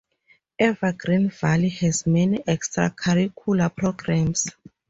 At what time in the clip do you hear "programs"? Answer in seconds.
3.75-4.47